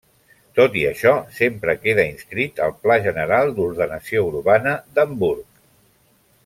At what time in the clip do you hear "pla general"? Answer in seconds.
2.87-3.55